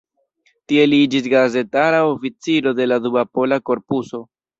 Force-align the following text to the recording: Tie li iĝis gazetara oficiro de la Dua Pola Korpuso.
Tie 0.71 0.85
li 0.93 1.01
iĝis 1.07 1.27
gazetara 1.33 1.99
oficiro 2.13 2.73
de 2.81 2.87
la 2.89 2.99
Dua 3.05 3.25
Pola 3.39 3.61
Korpuso. 3.71 4.23